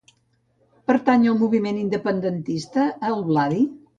[0.91, 3.63] Pertany al moviment independentista el Bladi?